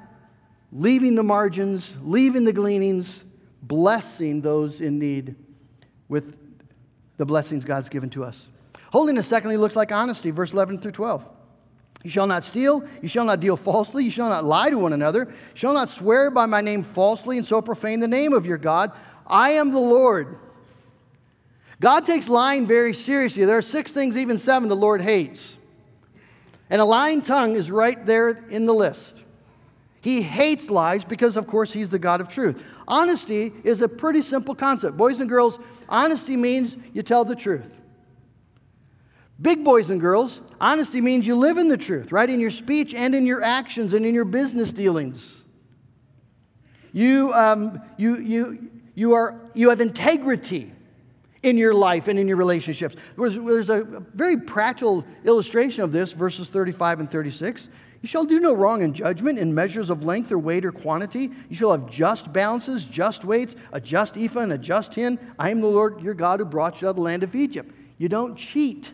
[0.72, 3.22] leaving the margins, leaving the gleanings,
[3.62, 5.34] blessing those in need
[6.08, 6.34] with
[7.18, 8.40] the blessings God's given to us.
[8.90, 11.24] Holiness, secondly, looks like honesty, verse 11 through 12.
[12.04, 14.92] You shall not steal, you shall not deal falsely, you shall not lie to one
[14.92, 18.44] another, you shall not swear by my name falsely and so profane the name of
[18.44, 18.92] your God.
[19.26, 20.38] I am the Lord.
[21.82, 23.44] God takes lying very seriously.
[23.44, 25.56] There are six things, even seven, the Lord hates.
[26.70, 29.16] And a lying tongue is right there in the list.
[30.00, 32.62] He hates lies because, of course, he's the God of truth.
[32.86, 34.96] Honesty is a pretty simple concept.
[34.96, 37.74] Boys and girls, honesty means you tell the truth.
[39.40, 42.30] Big boys and girls, honesty means you live in the truth, right?
[42.30, 45.34] In your speech and in your actions and in your business dealings.
[46.92, 50.70] You, um, you, you, you, are, you have integrity
[51.42, 52.96] in your life and in your relationships.
[53.16, 57.68] There's, there's a very practical illustration of this, verses 35 and 36.
[58.02, 61.30] You shall do no wrong in judgment, in measures of length or weight or quantity.
[61.48, 65.18] You shall have just balances, just weights, a just ephah and a just hin.
[65.38, 67.72] I am the Lord your God who brought you out of the land of Egypt.
[67.98, 68.90] You don't cheat.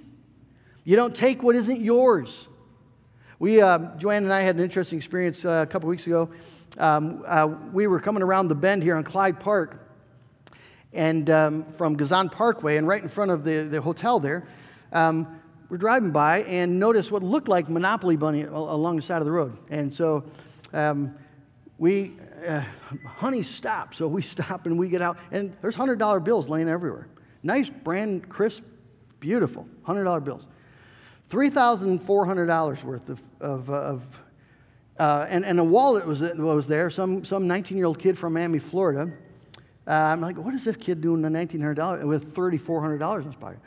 [0.85, 2.49] You don't take what isn't yours.
[3.39, 6.29] We, uh, Joanne and I had an interesting experience uh, a couple weeks ago.
[6.77, 9.88] Um, uh, we were coming around the bend here on Clyde Park,
[10.93, 14.49] and um, from Gezon Parkway, and right in front of the, the hotel there,
[14.93, 19.27] um, we're driving by and noticed what looked like Monopoly Bunny along the side of
[19.27, 19.59] the road.
[19.69, 20.25] And so
[20.73, 21.15] um,
[21.77, 22.65] we, uh,
[23.07, 23.95] honey, stop.
[23.95, 27.09] So we stop and we get out, and there's $100 bills laying everywhere.
[27.43, 28.63] Nice, brand, crisp,
[29.21, 30.47] beautiful, $100 bills.
[31.31, 34.03] $3,400 worth of, of, of
[34.99, 38.33] uh, and, and a wallet was, was there, some, some 19 year old kid from
[38.33, 39.13] Miami, Florida
[39.89, 43.59] uh, I'm like, what is this kid doing the $1,900 with $3,400 in his pocket?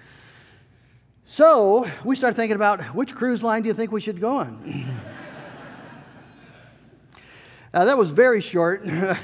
[1.25, 4.99] So we start thinking about which cruise line do you think we should go on?
[7.73, 8.83] Uh, that was very short.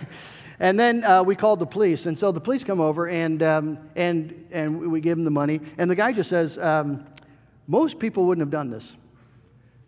[0.60, 2.06] and then uh, we called the police.
[2.06, 5.60] And so the police come over and, um, and, and we give them the money.
[5.78, 7.06] And the guy just says, um,
[7.68, 8.86] Most people wouldn't have done this.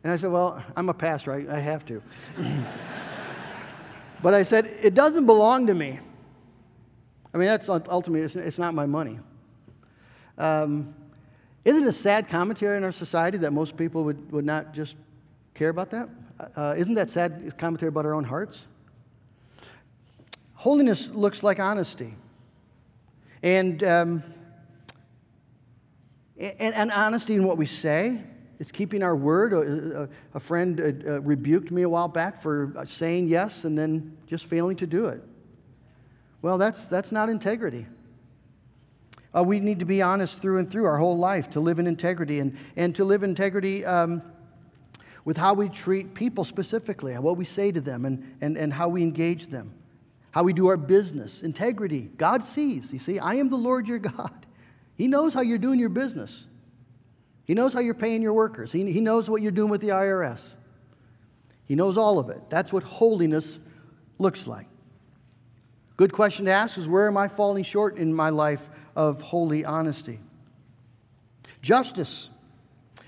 [0.04, 2.02] And I said, Well, I'm a pastor, I, I have to.
[4.22, 6.00] but I said, It doesn't belong to me.
[7.34, 9.20] I mean, that's ultimately, it's, it's not my money.
[10.38, 10.96] Um,
[11.66, 14.96] isn't it a sad commentary in our society that most people would, would not just
[15.54, 16.10] care about that?
[16.56, 18.60] Uh, isn't that sad commentary about our own hearts?
[20.54, 22.14] Holiness looks like honesty.
[23.44, 24.24] And, um,
[26.38, 28.22] and, and, honesty in what we say.
[28.60, 29.54] It's keeping our word.
[29.54, 34.18] A, a friend uh, uh, rebuked me a while back for saying yes and then
[34.28, 35.22] just failing to do it.
[36.42, 37.86] Well, that's, that's not integrity.
[39.36, 41.86] Uh, we need to be honest through and through our whole life to live in
[41.86, 44.24] integrity and, and to live integrity um,
[45.26, 48.90] with how we treat people specifically, what we say to them, and, and, and how
[48.90, 49.72] we engage them,
[50.32, 51.42] how we do our business.
[51.44, 52.10] Integrity.
[52.18, 52.92] God sees.
[52.92, 54.46] You see, I am the Lord your God.
[54.96, 56.32] He knows how you're doing your business,
[57.46, 59.90] He knows how you're paying your workers, He, he knows what you're doing with the
[59.90, 60.40] IRS.
[61.66, 62.42] He knows all of it.
[62.50, 63.60] That's what holiness
[64.18, 64.66] looks like.
[66.00, 68.62] Good question to ask is where am I falling short in my life
[68.96, 70.18] of holy honesty?
[71.62, 72.30] Justice.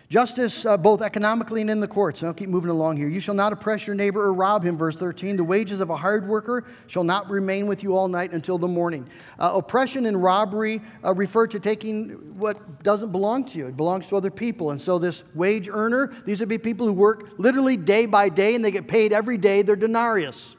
[0.09, 2.21] Justice, uh, both economically and in the courts.
[2.21, 3.07] I'll keep moving along here.
[3.07, 5.37] You shall not oppress your neighbor or rob him, verse 13.
[5.37, 8.67] The wages of a hired worker shall not remain with you all night until the
[8.67, 9.07] morning.
[9.39, 14.05] Uh, oppression and robbery uh, refer to taking what doesn't belong to you, it belongs
[14.07, 14.71] to other people.
[14.71, 18.53] And so, this wage earner, these would be people who work literally day by day
[18.53, 20.57] and they get paid every day their denarius.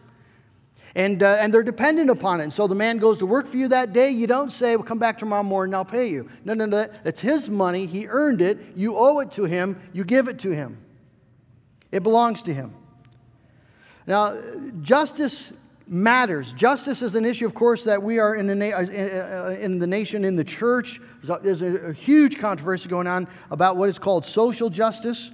[0.94, 2.44] And, uh, and they're dependent upon it.
[2.44, 4.10] And so the man goes to work for you that day.
[4.10, 6.28] You don't say, well, come back tomorrow morning, I'll pay you.
[6.44, 6.86] No, no, no.
[7.02, 7.86] That's his money.
[7.86, 8.58] He earned it.
[8.76, 9.80] You owe it to him.
[9.94, 10.78] You give it to him.
[11.90, 12.74] It belongs to him.
[14.06, 14.38] Now,
[14.82, 15.52] justice
[15.86, 16.52] matters.
[16.56, 19.78] Justice is an issue, of course, that we are in the, na- uh, uh, in
[19.78, 21.00] the nation, in the church.
[21.22, 25.30] There's a, a huge controversy going on about what is called social justice.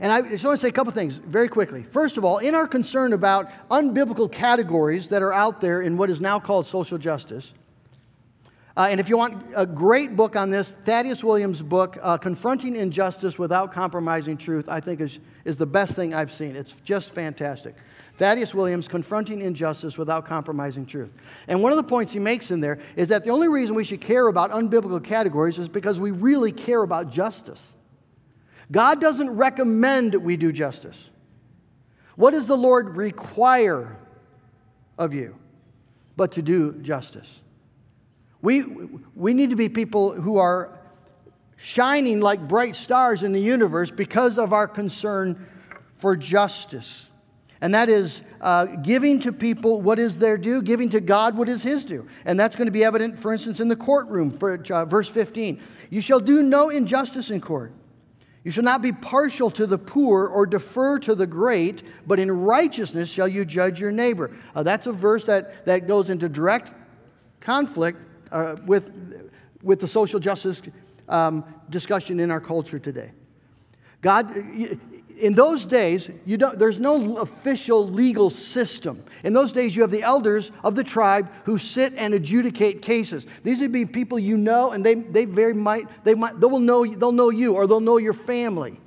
[0.00, 1.82] And I just want to say a couple things very quickly.
[1.82, 6.08] First of all, in our concern about unbiblical categories that are out there in what
[6.08, 7.52] is now called social justice,
[8.78, 12.76] uh, and if you want a great book on this, Thaddeus Williams' book, uh, Confronting
[12.76, 16.54] Injustice Without Compromising Truth, I think is, is the best thing I've seen.
[16.54, 17.74] It's just fantastic.
[18.18, 21.10] Thaddeus Williams, Confronting Injustice Without Compromising Truth.
[21.48, 23.82] And one of the points he makes in there is that the only reason we
[23.82, 27.60] should care about unbiblical categories is because we really care about justice.
[28.70, 30.96] God doesn't recommend we do justice.
[32.16, 33.96] What does the Lord require
[34.98, 35.36] of you?
[36.16, 37.28] But to do justice.
[38.42, 38.62] We,
[39.14, 40.78] we need to be people who are
[41.56, 45.46] shining like bright stars in the universe because of our concern
[45.98, 47.08] for justice.
[47.60, 51.48] And that is uh, giving to people what is their due, giving to God what
[51.48, 52.06] is his due.
[52.24, 55.60] And that's going to be evident, for instance, in the courtroom, for, uh, verse 15.
[55.90, 57.72] You shall do no injustice in court.
[58.44, 62.30] You shall not be partial to the poor or defer to the great, but in
[62.30, 64.30] righteousness shall you judge your neighbor.
[64.54, 66.72] Uh, that's a verse that, that goes into direct
[67.40, 67.98] conflict
[68.30, 68.84] uh, with,
[69.62, 70.62] with the social justice
[71.08, 73.10] um, discussion in our culture today.
[74.00, 74.34] God,
[75.18, 79.02] in those days, you don't, there's no official legal system.
[79.24, 83.26] In those days, you have the elders of the tribe who sit and adjudicate cases.
[83.42, 86.60] These would be people you know, and they, they very might, they might, they will
[86.60, 88.78] know, they'll know you or they'll know your family.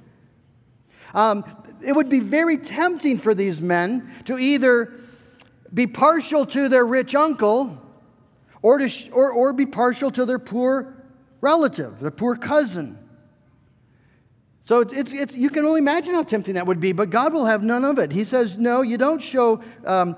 [1.14, 1.44] Um,
[1.84, 4.94] it would be very tempting for these men to either
[5.74, 7.78] be partial to their rich uncle
[8.62, 10.94] or, to, or, or be partial to their poor
[11.42, 12.98] relative, their poor cousin.
[14.72, 17.34] So it's, it's, it's, you can only imagine how tempting that would be, but God
[17.34, 18.10] will have none of it.
[18.10, 20.16] He says, No, you don't show um,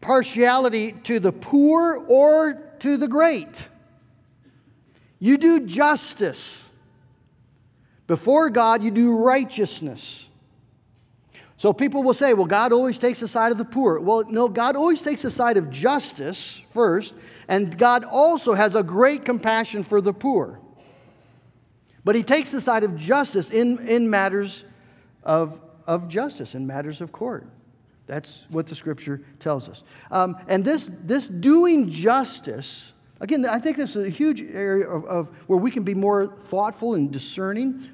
[0.00, 3.54] partiality to the poor or to the great.
[5.18, 6.56] You do justice.
[8.06, 10.24] Before God, you do righteousness.
[11.58, 14.00] So people will say, well, God always takes the side of the poor.
[14.00, 17.12] Well, no, God always takes the side of justice first,
[17.48, 20.58] and God also has a great compassion for the poor.
[22.04, 24.64] But he takes the side of justice in, in matters
[25.22, 27.46] of, of justice, in matters of court.
[28.06, 29.82] That's what the scripture tells us.
[30.10, 35.04] Um, and this, this doing justice, again, I think this is a huge area of,
[35.04, 37.88] of where we can be more thoughtful and discerning.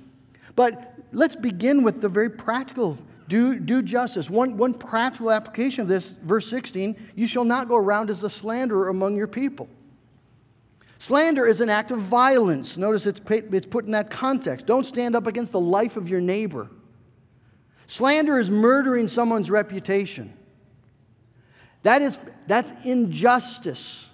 [0.54, 2.96] But let's begin with the very practical
[3.28, 4.30] do, do justice.
[4.30, 8.30] One, one practical application of this, verse 16 you shall not go around as a
[8.30, 9.68] slanderer among your people.
[10.98, 12.76] Slander is an act of violence.
[12.76, 14.66] Notice it's, it's put in that context.
[14.66, 16.68] Don't stand up against the life of your neighbor.
[17.86, 20.32] Slander is murdering someone's reputation.
[21.82, 22.16] That is,
[22.48, 24.04] that's injustice.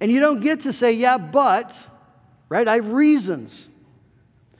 [0.00, 1.74] And you don't get to say, yeah, but,
[2.48, 2.66] right?
[2.66, 3.66] I have reasons.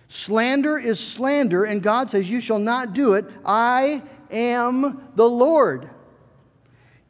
[0.09, 3.25] Slander is slander, and God says, You shall not do it.
[3.45, 4.01] I
[4.31, 5.91] am the Lord.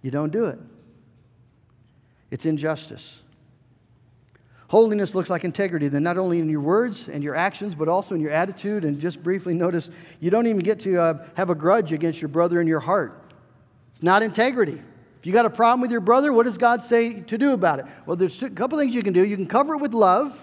[0.01, 0.59] You don't do it.
[2.31, 3.05] It's injustice.
[4.69, 8.15] Holiness looks like integrity, then not only in your words and your actions, but also
[8.15, 8.85] in your attitude.
[8.85, 9.91] And just briefly notice,
[10.21, 13.33] you don't even get to uh, have a grudge against your brother in your heart.
[13.93, 14.81] It's not integrity.
[15.21, 17.79] If you got a problem with your brother, what does God say to do about
[17.79, 17.87] it?
[18.07, 19.25] Well, there's a couple things you can do.
[19.25, 20.39] You can cover it with love,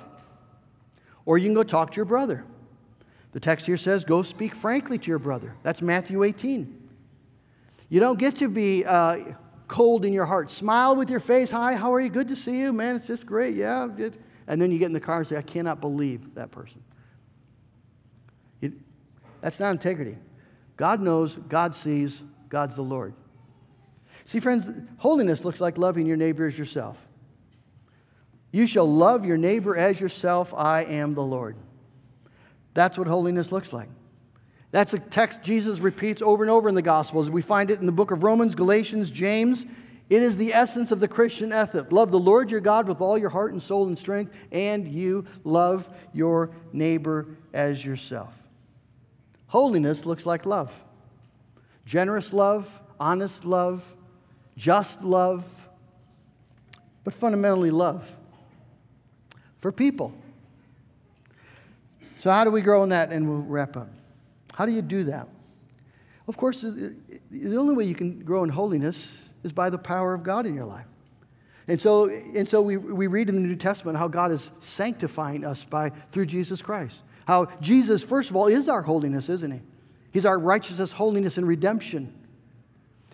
[1.26, 2.44] or you can go talk to your brother.
[3.32, 5.56] The text here says, Go speak frankly to your brother.
[5.64, 6.90] That's Matthew 18.
[7.90, 9.20] You don't get to be uh,
[9.72, 10.52] cold in your heart.
[10.52, 11.50] Smile with your face.
[11.50, 12.10] Hi, how are you?
[12.10, 12.74] Good to see you.
[12.74, 13.56] Man, it's just great.
[13.56, 13.88] Yeah.
[13.88, 14.18] Good.
[14.48, 16.84] And then you get in the car and say, I cannot believe that person.
[18.62, 18.74] It,
[19.40, 20.18] that's not integrity.
[20.76, 22.20] God knows, God sees,
[22.50, 23.14] God's the Lord.
[24.26, 26.98] See, friends, holiness looks like loving your neighbor as yourself.
[28.52, 30.54] You shall love your neighbor as yourself.
[30.54, 31.56] I am the Lord.
[32.74, 33.88] That's what holiness looks like.
[34.72, 37.30] That's a text Jesus repeats over and over in the Gospels.
[37.30, 39.66] We find it in the book of Romans, Galatians, James.
[40.10, 41.92] It is the essence of the Christian ethic.
[41.92, 45.26] Love the Lord your God with all your heart and soul and strength, and you
[45.44, 48.34] love your neighbor as yourself.
[49.48, 50.72] Holiness looks like love
[51.86, 52.70] generous love,
[53.00, 53.84] honest love,
[54.56, 55.44] just love,
[57.04, 58.04] but fundamentally love
[59.60, 60.14] for people.
[62.20, 63.12] So, how do we grow in that?
[63.12, 63.90] And we'll wrap up.
[64.62, 65.28] How do you do that?
[66.28, 66.94] Of course, the
[67.58, 68.96] only way you can grow in holiness
[69.44, 70.86] is by the power of God in your life.
[71.68, 75.44] And so, and so we, we read in the New Testament how God is sanctifying
[75.44, 76.94] us by, through Jesus Christ.
[77.26, 79.62] How Jesus, first of all, is our holiness, isn't he?
[80.12, 82.14] He's our righteousness, holiness, and redemption.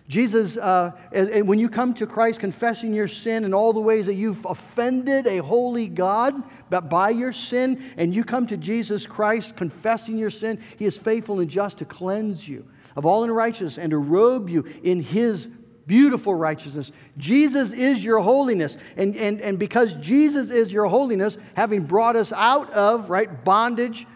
[0.08, 4.06] Jesus, uh, and when you come to Christ confessing your sin and all the ways
[4.06, 9.06] that you've offended a holy God but by your sin, and you come to Jesus
[9.06, 13.76] Christ confessing your sin, He is faithful and just to cleanse you of all unrighteousness
[13.76, 15.46] and to robe you in His
[15.86, 16.90] beautiful righteousness.
[17.18, 18.78] Jesus is your holiness.
[18.96, 24.06] And, and, and because Jesus is your holiness, having brought us out of, right, bondage,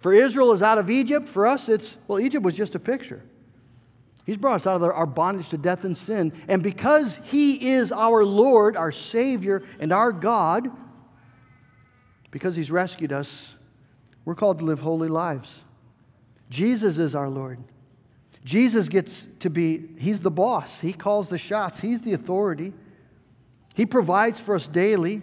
[0.00, 1.28] for Israel is out of Egypt.
[1.28, 3.22] For us, it's, well, Egypt was just a picture.
[4.26, 6.32] He's brought us out of our bondage to death and sin.
[6.48, 10.68] And because He is our Lord, our Savior, and our God,
[12.32, 13.28] because He's rescued us,
[14.24, 15.48] we're called to live holy lives.
[16.50, 17.60] Jesus is our Lord.
[18.44, 20.70] Jesus gets to be, He's the boss.
[20.80, 22.72] He calls the shots, He's the authority.
[23.74, 25.22] He provides for us daily.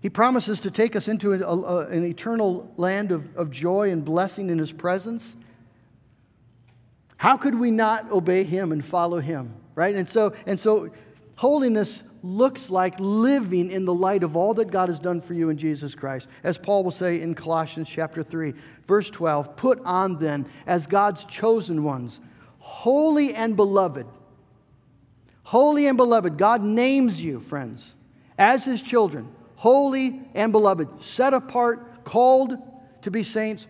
[0.00, 4.02] He promises to take us into a, a, an eternal land of, of joy and
[4.02, 5.36] blessing in His presence.
[7.24, 9.54] How could we not obey him and follow him?
[9.74, 9.94] Right?
[9.94, 10.90] And so, and so
[11.36, 15.48] holiness looks like living in the light of all that God has done for you
[15.48, 16.26] in Jesus Christ.
[16.42, 18.52] As Paul will say in Colossians chapter 3,
[18.86, 22.20] verse 12, put on then as God's chosen ones,
[22.58, 24.06] holy and beloved.
[25.44, 26.36] Holy and beloved.
[26.36, 27.82] God names you, friends,
[28.36, 32.58] as his children, holy and beloved, set apart, called
[33.00, 33.64] to be saints,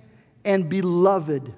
[0.45, 1.55] and beloved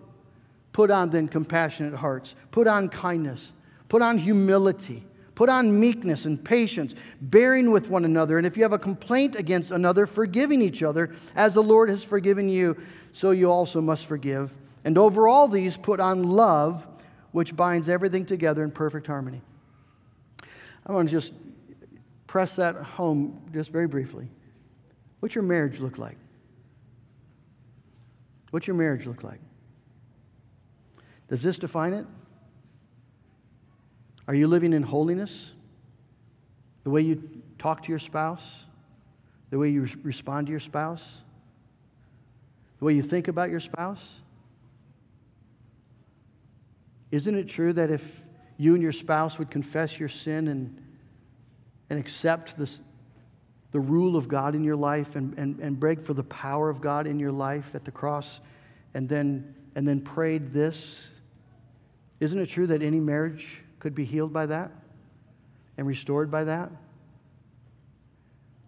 [0.76, 2.34] Put on then compassionate hearts.
[2.50, 3.40] Put on kindness.
[3.88, 5.02] Put on humility.
[5.34, 8.36] Put on meekness and patience, bearing with one another.
[8.36, 12.04] And if you have a complaint against another, forgiving each other, as the Lord has
[12.04, 12.76] forgiven you,
[13.14, 14.52] so you also must forgive.
[14.84, 16.86] And over all these, put on love,
[17.32, 19.40] which binds everything together in perfect harmony.
[20.84, 21.32] I want to just
[22.26, 24.28] press that home just very briefly.
[25.20, 26.18] What's your marriage look like?
[28.50, 29.40] What's your marriage look like?
[31.28, 32.06] Does this define it?
[34.28, 35.32] Are you living in holiness?
[36.84, 37.22] The way you
[37.58, 38.42] talk to your spouse?
[39.50, 41.02] The way you respond to your spouse?
[42.78, 44.02] The way you think about your spouse?
[47.10, 48.02] Isn't it true that if
[48.56, 50.82] you and your spouse would confess your sin and,
[51.90, 52.80] and accept this,
[53.72, 56.80] the rule of God in your life and, and, and beg for the power of
[56.80, 58.40] God in your life at the cross
[58.94, 60.84] and then, and then prayed this
[62.20, 63.46] isn't it true that any marriage
[63.78, 64.70] could be healed by that
[65.76, 66.70] and restored by that?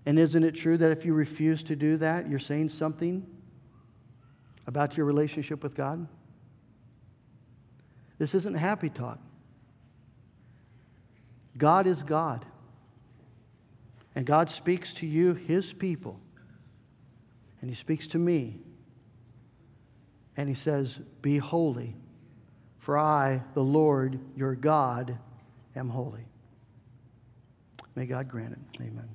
[0.06, 3.26] And isn't it true that if you refuse to do that, you're saying something
[4.66, 6.06] about your relationship with God?
[8.18, 9.18] This isn't happy talk.
[11.56, 12.44] God is God.
[14.14, 16.18] And God speaks to you, His people.
[17.60, 18.60] And He speaks to me.
[20.36, 21.94] And He says, Be holy
[22.88, 25.18] for I, the Lord your God,
[25.76, 26.24] am holy.
[27.94, 28.80] May God grant it.
[28.80, 29.06] Amen.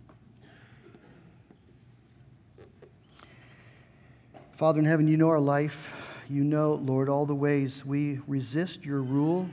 [4.58, 5.76] Father in heaven, you know our life.
[6.30, 9.50] You know, Lord, all the ways we resist your rule,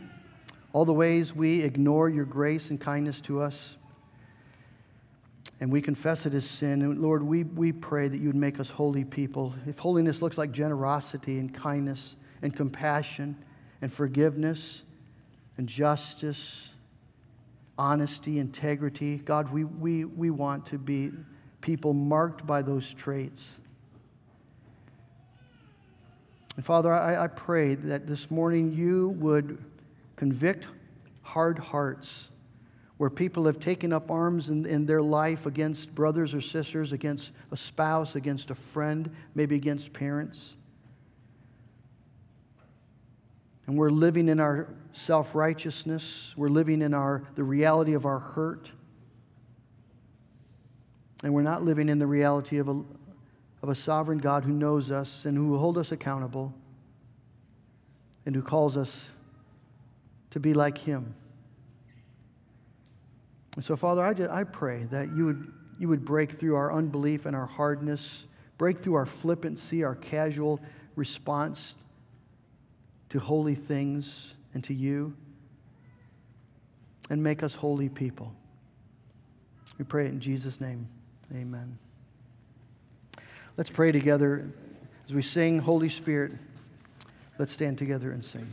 [0.75, 3.57] all the ways we ignore your grace and kindness to us.
[5.61, 6.83] And we confess it as sin.
[6.83, 9.55] And Lord, we, we pray that you would make us holy people.
[9.67, 13.35] If holiness looks like generosity and kindness and compassion
[13.83, 14.83] and forgiveness
[15.57, 16.41] and justice,
[17.79, 21.11] honesty, integrity, God, we, we, we want to be
[21.61, 23.43] people marked by those traits.
[26.57, 29.59] And Father, I, I pray that this morning you would
[30.17, 30.67] convict
[31.23, 32.09] hard hearts
[32.99, 37.31] where people have taken up arms in, in their life against brothers or sisters, against
[37.51, 40.39] a spouse, against a friend, maybe against parents.
[43.71, 44.67] And we're living in our
[45.07, 46.03] self righteousness,
[46.37, 48.69] we're living in our, the reality of our hurt.
[51.23, 52.83] And we're not living in the reality of a,
[53.63, 56.53] of a sovereign God who knows us and who will hold us accountable
[58.27, 58.91] and who calls us
[60.33, 61.15] to be like Him.
[63.55, 66.73] And so, Father, I, just, I pray that you would, you would break through our
[66.73, 68.25] unbelief and our hardness,
[68.59, 70.59] break through our flippancy, our casual
[70.97, 71.75] response
[73.11, 75.15] to holy things and to you,
[77.11, 78.33] and make us holy people.
[79.79, 80.89] We pray it in Jesus' name.
[81.33, 81.79] Amen.
[83.57, 84.49] Let's pray together
[85.07, 86.33] as we sing Holy Spirit.
[87.39, 88.51] Let's stand together and sing.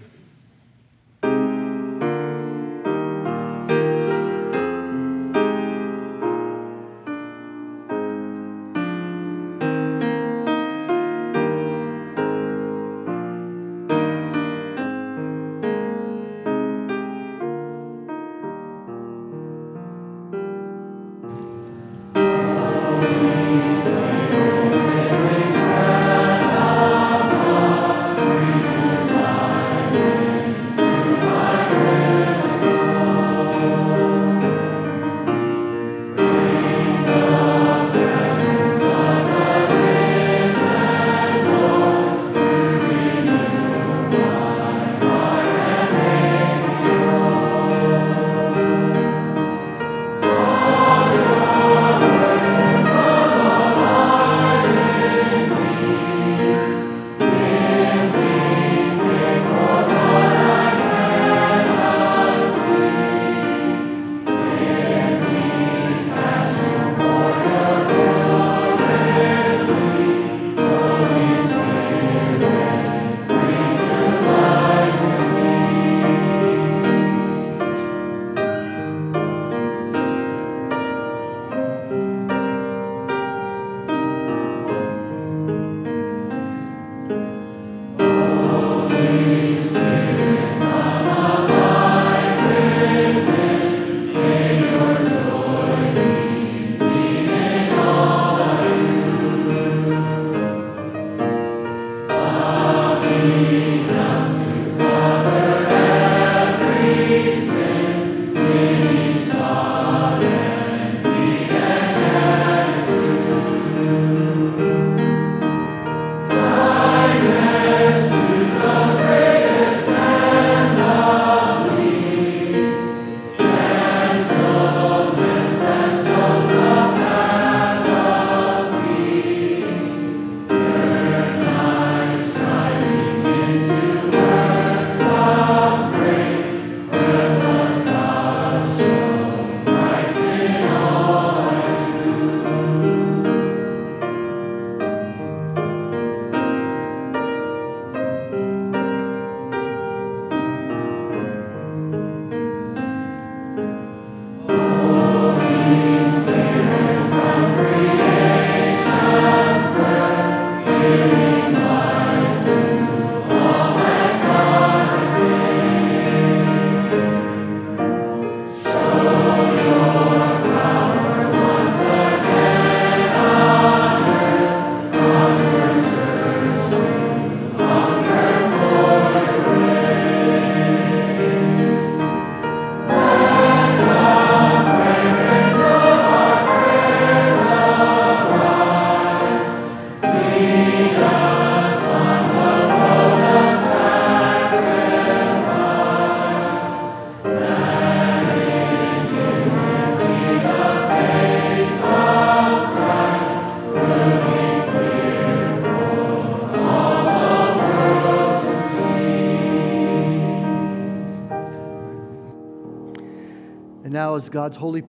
[214.38, 214.87] God's holy